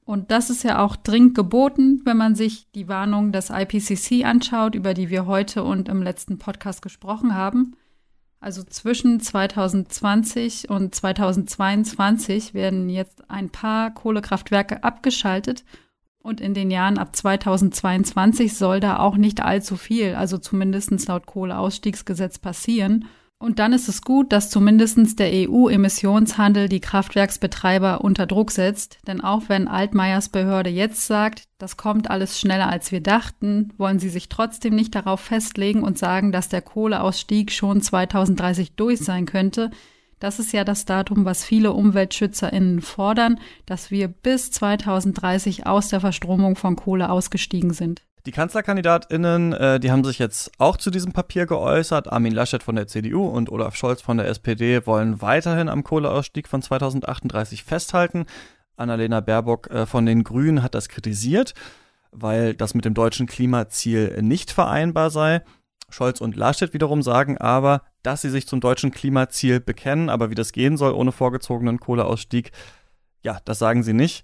Und 0.03 0.31
das 0.31 0.49
ist 0.49 0.65
ja 0.65 0.83
auch 0.83 0.97
dringend 0.97 1.33
geboten, 1.33 2.01
wenn 2.03 2.17
man 2.17 2.35
sich 2.35 2.69
die 2.73 2.89
Warnung 2.89 3.31
des 3.31 3.51
IPCC 3.51 4.25
anschaut, 4.25 4.75
über 4.75 4.93
die 4.93 5.09
wir 5.09 5.27
heute 5.27 5.63
und 5.63 5.87
im 5.87 6.03
letzten 6.03 6.39
Podcast 6.39 6.81
gesprochen 6.81 7.35
haben. 7.35 7.77
Also 8.41 8.61
zwischen 8.61 9.21
2020 9.21 10.69
und 10.69 10.93
2022 10.93 12.53
werden 12.53 12.89
jetzt 12.89 13.29
ein 13.29 13.49
paar 13.49 13.93
Kohlekraftwerke 13.93 14.83
abgeschaltet 14.83 15.63
und 16.25 16.41
in 16.41 16.55
den 16.55 16.71
Jahren 16.71 16.97
ab 16.97 17.15
2022 17.15 18.55
soll 18.57 18.79
da 18.79 18.97
auch 18.97 19.15
nicht 19.15 19.43
allzu 19.43 19.77
viel, 19.77 20.15
also 20.15 20.39
zumindest 20.39 21.07
laut 21.07 21.27
Kohleausstiegsgesetz 21.27 22.39
passieren. 22.39 23.05
Und 23.37 23.59
dann 23.59 23.73
ist 23.73 23.87
es 23.89 24.01
gut, 24.01 24.31
dass 24.31 24.49
zumindest 24.49 25.19
der 25.19 25.29
EU-Emissionshandel 25.31 26.67
die 26.67 26.79
Kraftwerksbetreiber 26.79 28.01
unter 28.01 28.25
Druck 28.25 28.49
setzt. 28.49 28.97
Denn 29.07 29.21
auch 29.21 29.43
wenn 29.49 29.67
Altmaiers 29.67 30.29
Behörde 30.29 30.71
jetzt 30.71 31.05
sagt, 31.05 31.43
das 31.59 31.77
kommt 31.77 32.09
alles 32.09 32.39
schneller 32.39 32.69
als 32.69 32.91
wir 32.91 33.01
dachten, 33.01 33.71
wollen 33.77 33.99
sie 33.99 34.09
sich 34.09 34.27
trotzdem 34.27 34.73
nicht 34.73 34.95
darauf 34.95 35.19
festlegen 35.19 35.83
und 35.83 35.99
sagen, 35.99 36.31
dass 36.31 36.49
der 36.49 36.61
Kohleausstieg 36.61 37.51
schon 37.51 37.81
2030 37.81 38.71
durch 38.75 38.99
sein 38.99 39.27
könnte, 39.27 39.69
das 40.19 40.39
ist 40.39 40.53
ja 40.53 40.63
das 40.63 40.85
Datum, 40.85 41.25
was 41.25 41.43
viele 41.43 41.73
UmweltschützerInnen 41.73 42.81
fordern, 42.81 43.39
dass 43.65 43.91
wir 43.91 44.07
bis 44.07 44.51
2030 44.51 45.65
aus 45.65 45.89
der 45.89 45.99
Verstromung 45.99 46.55
von 46.55 46.75
Kohle 46.75 47.09
ausgestiegen 47.09 47.73
sind. 47.73 48.01
Die 48.25 48.31
KanzlerkandidatInnen, 48.31 49.53
äh, 49.53 49.79
die 49.79 49.91
haben 49.91 50.03
sich 50.03 50.17
jetzt 50.17 50.51
auch 50.57 50.77
zu 50.77 50.89
diesem 50.89 51.11
Papier 51.11 51.45
geäußert. 51.45 52.11
Armin 52.11 52.33
Laschet 52.33 52.63
von 52.63 52.75
der 52.75 52.87
CDU 52.87 53.27
und 53.27 53.51
Olaf 53.51 53.75
Scholz 53.75 54.01
von 54.01 54.17
der 54.17 54.27
SPD 54.27 54.87
wollen 54.87 55.21
weiterhin 55.21 55.69
am 55.69 55.83
Kohleausstieg 55.83 56.47
von 56.47 56.63
2038 56.63 57.63
festhalten. 57.63 58.25
Annalena 58.77 59.19
Baerbock 59.19 59.69
äh, 59.69 59.85
von 59.85 60.07
den 60.07 60.23
Grünen 60.23 60.63
hat 60.63 60.73
das 60.73 60.89
kritisiert, 60.89 61.53
weil 62.11 62.55
das 62.55 62.73
mit 62.73 62.85
dem 62.85 62.95
deutschen 62.95 63.27
Klimaziel 63.27 64.19
nicht 64.23 64.51
vereinbar 64.51 65.11
sei. 65.11 65.43
Scholz 65.95 66.21
und 66.21 66.35
Laschet 66.35 66.73
wiederum 66.73 67.01
sagen 67.01 67.37
aber, 67.37 67.83
dass 68.03 68.21
sie 68.21 68.29
sich 68.29 68.47
zum 68.47 68.59
deutschen 68.59 68.91
Klimaziel 68.91 69.59
bekennen, 69.59 70.09
aber 70.09 70.29
wie 70.29 70.35
das 70.35 70.51
gehen 70.51 70.77
soll 70.77 70.93
ohne 70.93 71.11
vorgezogenen 71.11 71.79
Kohleausstieg, 71.79 72.51
ja, 73.23 73.39
das 73.45 73.59
sagen 73.59 73.81
sie 73.81 73.93
nicht 73.93 74.23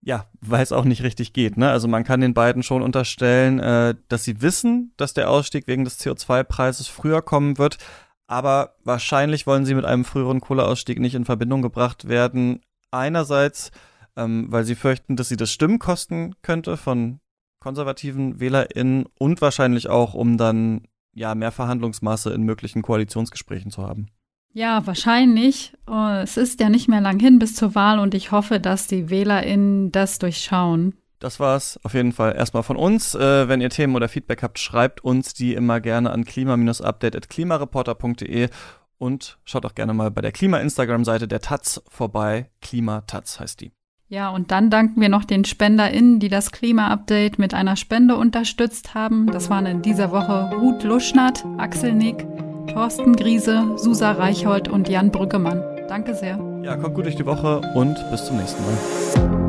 ja, 0.00 0.26
weil 0.40 0.62
es 0.62 0.72
auch 0.72 0.84
nicht 0.84 1.02
richtig 1.02 1.32
geht. 1.32 1.56
Ne? 1.56 1.70
Also 1.70 1.88
man 1.88 2.04
kann 2.04 2.20
den 2.20 2.34
beiden 2.34 2.62
schon 2.62 2.82
unterstellen, 2.82 3.58
äh, 3.58 3.94
dass 4.08 4.24
sie 4.24 4.40
wissen, 4.40 4.92
dass 4.96 5.14
der 5.14 5.30
Ausstieg 5.30 5.66
wegen 5.66 5.84
des 5.84 6.00
CO2-Preises 6.00 6.88
früher 6.88 7.22
kommen 7.22 7.58
wird. 7.58 7.78
Aber 8.26 8.76
wahrscheinlich 8.84 9.46
wollen 9.46 9.64
sie 9.64 9.74
mit 9.74 9.84
einem 9.84 10.04
früheren 10.04 10.40
Kohleausstieg 10.40 11.00
nicht 11.00 11.14
in 11.14 11.24
Verbindung 11.24 11.62
gebracht 11.62 12.08
werden. 12.08 12.60
Einerseits, 12.90 13.70
ähm, 14.16 14.46
weil 14.50 14.64
sie 14.64 14.74
fürchten, 14.74 15.16
dass 15.16 15.28
sie 15.28 15.36
das 15.36 15.50
Stimmen 15.50 15.78
kosten 15.78 16.34
könnte 16.42 16.76
von 16.76 17.20
konservativen 17.60 18.40
WählerInnen 18.40 19.06
und 19.18 19.40
wahrscheinlich 19.40 19.88
auch, 19.88 20.14
um 20.14 20.36
dann 20.36 20.82
ja 21.14 21.34
mehr 21.34 21.52
Verhandlungsmasse 21.52 22.32
in 22.32 22.42
möglichen 22.42 22.82
Koalitionsgesprächen 22.82 23.70
zu 23.70 23.82
haben. 23.82 24.08
Ja, 24.52 24.86
wahrscheinlich. 24.86 25.74
Oh, 25.86 26.08
es 26.22 26.36
ist 26.36 26.60
ja 26.60 26.68
nicht 26.68 26.88
mehr 26.88 27.00
lang 27.00 27.20
hin 27.20 27.38
bis 27.38 27.54
zur 27.54 27.74
Wahl 27.74 27.98
und 27.98 28.14
ich 28.14 28.32
hoffe, 28.32 28.60
dass 28.60 28.86
die 28.86 29.10
WählerInnen 29.10 29.92
das 29.92 30.18
durchschauen. 30.18 30.94
Das 31.18 31.40
war's 31.40 31.80
auf 31.82 31.94
jeden 31.94 32.12
Fall 32.12 32.36
erstmal 32.36 32.62
von 32.62 32.76
uns. 32.76 33.14
Äh, 33.14 33.48
wenn 33.48 33.60
ihr 33.60 33.70
Themen 33.70 33.96
oder 33.96 34.08
Feedback 34.08 34.42
habt, 34.42 34.58
schreibt 34.58 35.02
uns 35.02 35.34
die 35.34 35.54
immer 35.54 35.80
gerne 35.80 36.10
an 36.10 36.24
klima-update.klimareporter.de 36.24 38.48
und 38.98 39.38
schaut 39.44 39.66
auch 39.66 39.74
gerne 39.74 39.94
mal 39.94 40.10
bei 40.10 40.22
der 40.22 40.32
Klima-Instagram-Seite 40.32 41.28
der 41.28 41.40
Taz 41.40 41.82
vorbei. 41.88 42.50
Klimataz 42.60 43.40
heißt 43.40 43.60
die. 43.60 43.72
Ja, 44.10 44.30
und 44.30 44.50
dann 44.52 44.70
danken 44.70 45.02
wir 45.02 45.10
noch 45.10 45.24
den 45.24 45.44
SpenderInnen, 45.44 46.18
die 46.18 46.30
das 46.30 46.50
Klima-Update 46.50 47.38
mit 47.38 47.52
einer 47.52 47.76
Spende 47.76 48.16
unterstützt 48.16 48.94
haben. 48.94 49.26
Das 49.26 49.50
waren 49.50 49.66
in 49.66 49.82
dieser 49.82 50.12
Woche 50.12 50.50
Ruth 50.56 50.82
Luschnert, 50.82 51.44
Axel 51.58 51.92
Nick, 51.92 52.26
Thorsten 52.72 53.16
Griese, 53.16 53.76
Susa 53.76 54.12
Reichhold 54.12 54.68
und 54.68 54.88
Jan 54.88 55.10
Brüggemann. 55.10 55.62
Danke 55.88 56.14
sehr. 56.14 56.38
Ja, 56.62 56.76
kommt 56.76 56.94
gut 56.94 57.04
durch 57.04 57.16
die 57.16 57.26
Woche 57.26 57.60
und 57.74 57.98
bis 58.10 58.24
zum 58.24 58.38
nächsten 58.38 58.62
Mal. 58.62 59.47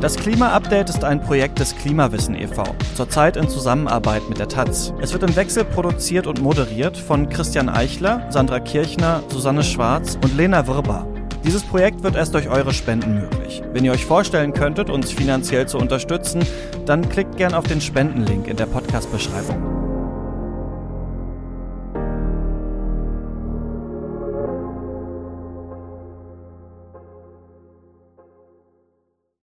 Das 0.00 0.14
Klima-Update 0.14 0.90
ist 0.90 1.02
ein 1.02 1.20
Projekt 1.20 1.58
des 1.58 1.74
Klimawissen 1.74 2.36
e.V., 2.36 2.62
zurzeit 2.94 3.36
in 3.36 3.48
Zusammenarbeit 3.48 4.28
mit 4.28 4.38
der 4.38 4.46
Taz. 4.46 4.92
Es 5.00 5.12
wird 5.12 5.24
im 5.24 5.34
Wechsel 5.34 5.64
produziert 5.64 6.28
und 6.28 6.40
moderiert 6.40 6.96
von 6.96 7.28
Christian 7.28 7.68
Eichler, 7.68 8.24
Sandra 8.30 8.60
Kirchner, 8.60 9.24
Susanne 9.28 9.64
Schwarz 9.64 10.16
und 10.22 10.36
Lena 10.36 10.68
Wirbar. 10.68 11.04
Dieses 11.44 11.64
Projekt 11.64 12.04
wird 12.04 12.14
erst 12.14 12.32
durch 12.34 12.48
eure 12.48 12.72
Spenden 12.72 13.14
möglich. 13.14 13.60
Wenn 13.72 13.84
ihr 13.84 13.90
euch 13.90 14.04
vorstellen 14.04 14.52
könntet, 14.52 14.88
uns 14.88 15.10
finanziell 15.10 15.66
zu 15.66 15.78
unterstützen, 15.78 16.42
dann 16.86 17.08
klickt 17.08 17.36
gern 17.36 17.54
auf 17.54 17.64
den 17.64 17.80
Spendenlink 17.80 18.46
in 18.46 18.56
der 18.56 18.66
Podcast-Beschreibung. 18.66 19.77